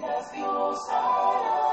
[0.00, 1.67] Dios hará lo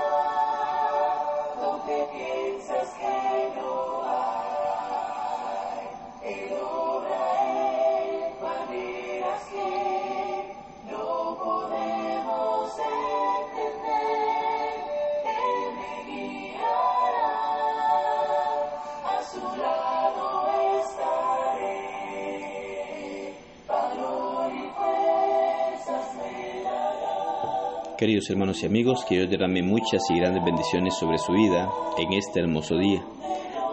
[27.97, 32.11] Queridos hermanos y amigos, que Dios derrame muchas y grandes bendiciones sobre su vida en
[32.11, 33.01] este hermoso día.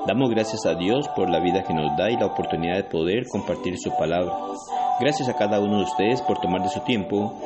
[0.06, 3.24] Damos gracias a Dios por la vida que nos da y la oportunidad de poder
[3.28, 4.32] compartir su palabra.
[5.00, 7.36] Gracias a cada uno de ustedes por tomar de su tiempo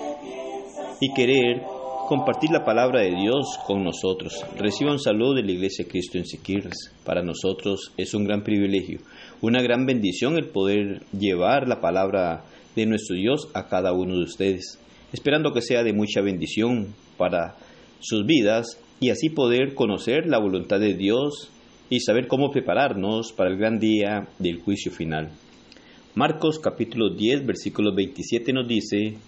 [1.01, 1.63] y querer
[2.09, 4.45] compartir la palabra de Dios con nosotros.
[4.59, 6.93] Reciba un saludo de la Iglesia Cristo en Siquirres.
[7.07, 9.01] Para nosotros es un gran privilegio,
[9.41, 14.25] una gran bendición el poder llevar la palabra de nuestro Dios a cada uno de
[14.25, 14.79] ustedes,
[15.13, 17.57] esperando que sea de mucha bendición para
[18.01, 21.51] sus vidas y así poder conocer la voluntad de Dios
[21.91, 25.31] y saber cómo prepararnos para el gran día del juicio final.
[26.15, 29.19] Marcos capítulo 10 versículo 27 nos dice,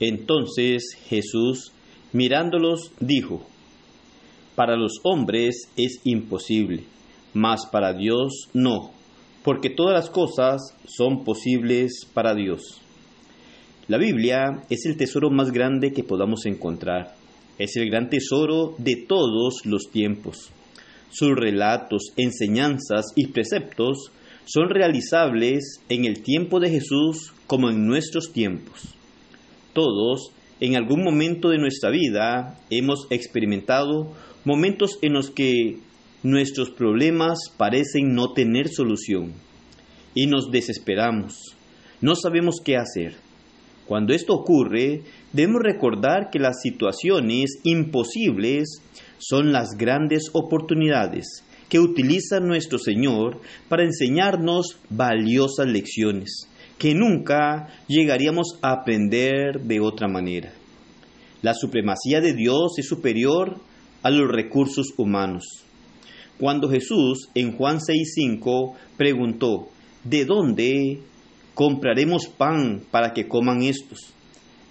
[0.00, 1.72] entonces Jesús,
[2.12, 3.46] mirándolos, dijo,
[4.54, 6.84] Para los hombres es imposible,
[7.32, 8.92] mas para Dios no,
[9.42, 12.80] porque todas las cosas son posibles para Dios.
[13.86, 17.14] La Biblia es el tesoro más grande que podamos encontrar.
[17.58, 20.50] Es el gran tesoro de todos los tiempos.
[21.10, 24.10] Sus relatos, enseñanzas y preceptos
[24.46, 28.94] son realizables en el tiempo de Jesús como en nuestros tiempos.
[29.74, 34.14] Todos, en algún momento de nuestra vida, hemos experimentado
[34.46, 35.76] momentos en los que
[36.22, 39.34] nuestros problemas parecen no tener solución
[40.14, 41.54] y nos desesperamos.
[42.00, 43.16] No sabemos qué hacer.
[43.86, 48.82] Cuando esto ocurre, debemos recordar que las situaciones imposibles
[49.18, 58.58] son las grandes oportunidades que utiliza nuestro Señor para enseñarnos valiosas lecciones que nunca llegaríamos
[58.62, 60.52] a aprender de otra manera.
[61.42, 63.58] La supremacía de Dios es superior
[64.02, 65.44] a los recursos humanos.
[66.38, 69.68] Cuando Jesús en Juan 6:5 preguntó,
[70.04, 71.00] ¿de dónde
[71.54, 74.12] compraremos pan para que coman estos?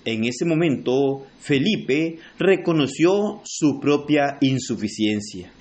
[0.05, 5.51] En ese momento, Felipe reconoció su propia insuficiencia.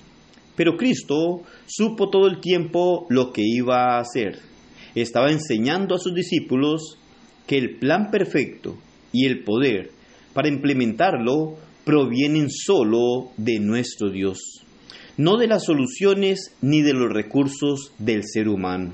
[0.55, 4.39] Pero Cristo supo todo el tiempo lo que iba a hacer.
[4.95, 6.99] Estaba enseñando a sus discípulos
[7.47, 8.77] que el plan perfecto
[9.11, 9.91] y el poder
[10.33, 14.39] para implementarlo provienen solo de nuestro Dios,
[15.17, 18.93] no de las soluciones ni de los recursos del ser humano.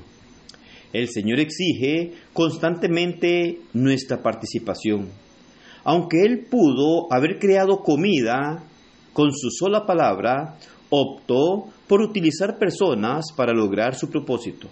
[0.92, 5.08] El Señor exige constantemente nuestra participación.
[5.84, 8.64] Aunque Él pudo haber creado comida
[9.12, 10.58] con su sola palabra,
[10.90, 14.68] optó por utilizar personas para lograr su propósito.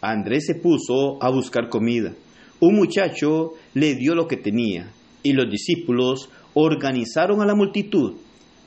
[0.00, 2.12] Andrés se puso a buscar comida.
[2.60, 4.90] Un muchacho le dio lo que tenía
[5.22, 8.14] y los discípulos organizaron a la multitud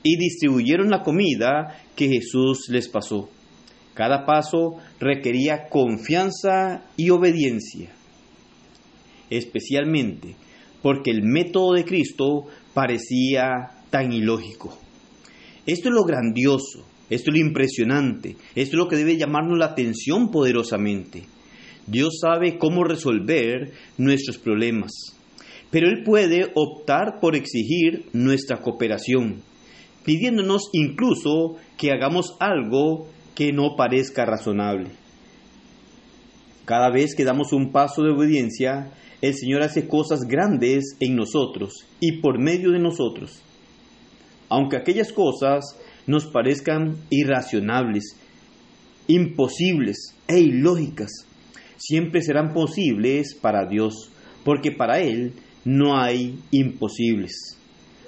[0.02, 3.28] y distribuyeron la comida que Jesús les pasó.
[3.96, 7.90] Cada paso requería confianza y obediencia,
[9.30, 10.36] especialmente
[10.82, 14.78] porque el método de Cristo parecía tan ilógico.
[15.64, 19.66] Esto es lo grandioso, esto es lo impresionante, esto es lo que debe llamarnos la
[19.66, 21.24] atención poderosamente.
[21.86, 24.92] Dios sabe cómo resolver nuestros problemas,
[25.70, 29.40] pero Él puede optar por exigir nuestra cooperación,
[30.04, 34.88] pidiéndonos incluso que hagamos algo que no parezca razonable.
[36.64, 38.90] Cada vez que damos un paso de obediencia,
[39.22, 43.42] el Señor hace cosas grandes en nosotros y por medio de nosotros.
[44.48, 48.16] Aunque aquellas cosas nos parezcan irracionables,
[49.06, 51.12] imposibles e ilógicas,
[51.76, 54.10] siempre serán posibles para Dios,
[54.44, 57.58] porque para Él no hay imposibles.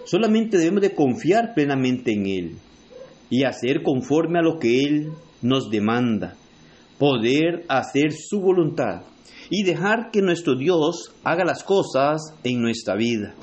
[0.04, 2.58] Solamente debemos de confiar plenamente en Él
[3.30, 6.34] y hacer conforme a lo que Él nos demanda,
[6.98, 9.02] poder hacer su voluntad
[9.50, 13.34] y dejar que nuestro Dios haga las cosas en nuestra vida.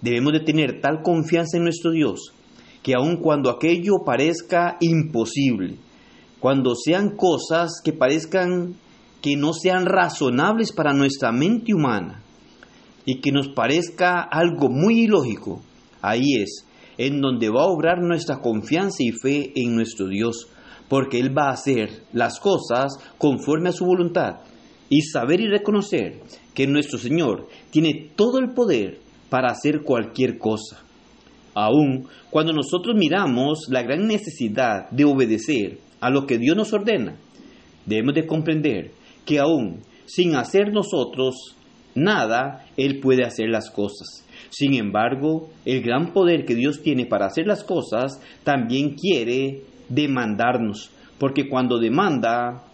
[0.00, 2.32] Debemos de tener tal confianza en nuestro Dios
[2.82, 5.76] que aun cuando aquello parezca imposible,
[6.38, 8.74] cuando sean cosas que parezcan
[9.20, 12.22] que no sean razonables para nuestra mente humana
[13.04, 15.60] y que nos parezca algo muy ilógico,
[16.00, 16.64] ahí es
[16.98, 20.48] en donde va a obrar nuestra confianza y fe en nuestro Dios,
[20.88, 24.40] porque Él va a hacer las cosas conforme a su voluntad
[24.88, 26.20] y saber y reconocer
[26.54, 28.98] que nuestro Señor tiene todo el poder
[29.30, 30.82] para hacer cualquier cosa.
[31.54, 37.16] Aun cuando nosotros miramos la gran necesidad de obedecer a lo que Dios nos ordena,
[37.86, 38.90] debemos de comprender
[39.24, 41.56] que aún sin hacer nosotros
[41.94, 44.26] nada, Él puede hacer las cosas.
[44.50, 50.90] Sin embargo, el gran poder que Dios tiene para hacer las cosas también quiere demandarnos,
[51.18, 52.64] porque cuando demanda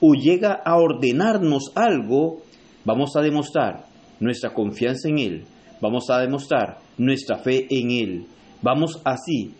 [0.00, 2.42] o llega a ordenarnos algo,
[2.84, 3.84] vamos a demostrar
[4.20, 5.44] nuestra confianza en Él,
[5.80, 8.26] vamos a demostrar nuestra fe en Él,
[8.62, 9.54] vamos así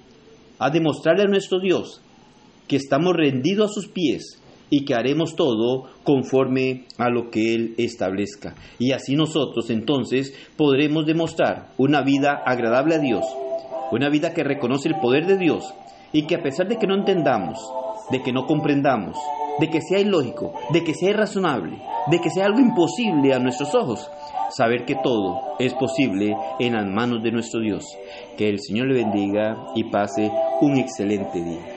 [0.58, 2.00] a demostrarle a nuestro Dios
[2.68, 7.74] que estamos rendidos a sus pies y que haremos todo conforme a lo que Él
[7.78, 8.54] establezca.
[8.78, 13.24] Y así nosotros entonces podremos demostrar una vida agradable a Dios,
[13.92, 15.72] una vida que reconoce el poder de Dios
[16.12, 17.58] y que a pesar de que no entendamos,
[18.10, 19.16] de que no comprendamos,
[19.58, 21.78] de que sea ilógico, de que sea irrazonable,
[22.10, 24.10] de que sea algo imposible a nuestros ojos,
[24.50, 27.84] saber que todo es posible en las manos de nuestro Dios.
[28.36, 30.30] Que el Señor le bendiga y pase
[30.60, 31.75] un excelente día.